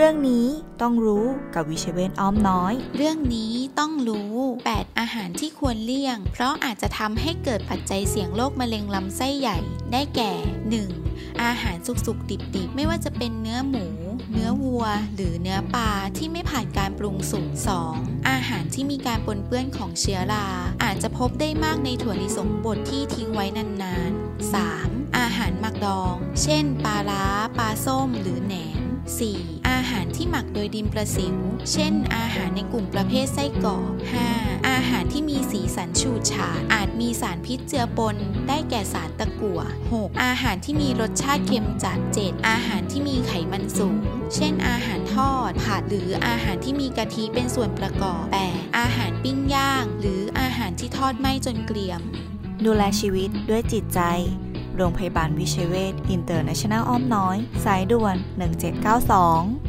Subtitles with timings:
[0.00, 0.46] เรื่องนี้
[0.82, 4.34] ต้องรู้กับวิเชเวนอ้อมน้อย เรื่องนี้ต้องรู้
[4.68, 9.58] 8 อาหารที่ควรเลี่ยง เพราะอาจจะทำให้เกิดปัจจัยเสี่ยงโรคมะเร็งลำไส้ใหญ่
[9.92, 10.32] ได้แก่
[10.88, 11.42] 1.
[11.42, 13.86] อาหารสุกๆ ดิบๆ ไม่ว่าจะเป็นเนื้อหมู
[14.32, 14.84] เนื้อวัว
[15.14, 17.46] หรือเนื้อปลาที่ไม่ผ่านการปรุงสุก
[17.90, 18.28] 2.
[18.30, 20.46] อาหารที่มีการปนเปื้อนของเชื้อรา
[20.84, 25.16] อาจจะพบได้มากในถั่วลิสงบดที่ทิ้งไว้นานๆ 3.
[25.18, 27.24] อาหารหมักดอง เช่น ปลาล้า
[27.58, 28.77] ปลาส้ม หรือแหนม
[29.26, 29.68] 4.
[29.70, 31.36] อาหารที่หมักโดยดินประสิว
[31.72, 33.90] เช่น อาหารในกลุ่มประเภทไส้กรอก
[34.28, 34.68] 5.
[34.68, 38.16] อาหารที่มีสีสันฉูดฉาดอาจมีสารพิษเจือปน
[38.48, 39.60] ได้แก่สารตะกั่ว
[39.92, 40.22] 6.
[40.24, 42.48] อาหารที่มีรสชาติเค็มจัด 7.
[42.48, 43.96] อาหารที่มีไขมันสูง
[44.34, 48.78] เช่น อาหารทอด ผัด หรืออาหารที่มีกะทิเป็นส่วนประกอบ 8.
[48.78, 52.00] อาหารปิ้งย่าง หรืออาหารที่ทอดไหม้จนเกลี่ยม
[52.64, 54.00] ดูแลชีวิตด้วยจิตใจ
[54.78, 58.16] โรงพยาบาลวิชัยเวชอินเตอร์เนชั่นแนลอ้อมน้อย สายด่วน
[58.92, 59.67] 1792